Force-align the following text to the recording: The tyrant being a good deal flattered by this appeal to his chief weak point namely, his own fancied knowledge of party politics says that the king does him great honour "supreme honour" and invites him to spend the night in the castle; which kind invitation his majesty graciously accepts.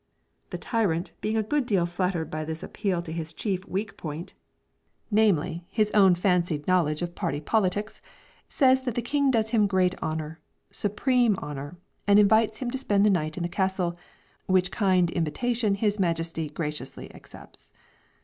The 0.49 0.57
tyrant 0.57 1.11
being 1.21 1.37
a 1.37 1.43
good 1.43 1.63
deal 1.67 1.85
flattered 1.85 2.31
by 2.31 2.43
this 2.43 2.63
appeal 2.63 3.03
to 3.03 3.11
his 3.11 3.33
chief 3.33 3.63
weak 3.67 3.97
point 3.97 4.33
namely, 5.11 5.63
his 5.69 5.91
own 5.91 6.15
fancied 6.15 6.65
knowledge 6.65 7.03
of 7.03 7.13
party 7.13 7.39
politics 7.39 8.01
says 8.49 8.81
that 8.81 8.95
the 8.95 9.03
king 9.03 9.29
does 9.29 9.51
him 9.51 9.67
great 9.67 9.93
honour 10.01 10.39
"supreme 10.71 11.35
honour" 11.35 11.77
and 12.07 12.17
invites 12.17 12.57
him 12.57 12.71
to 12.71 12.79
spend 12.79 13.05
the 13.05 13.11
night 13.11 13.37
in 13.37 13.43
the 13.43 13.47
castle; 13.47 13.95
which 14.47 14.71
kind 14.71 15.11
invitation 15.11 15.75
his 15.75 15.99
majesty 15.99 16.49
graciously 16.49 17.13
accepts. 17.13 17.71